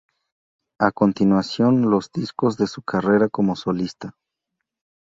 A 0.79 0.89
continuación 0.91 1.91
los 1.91 2.09
discos 2.11 2.57
de 2.57 2.65
su 2.65 2.81
carrera 2.81 3.29
como 3.29 3.55
solista. 3.55 4.15